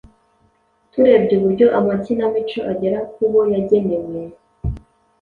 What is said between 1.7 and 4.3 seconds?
amakinamico agera ku bo yagenewe,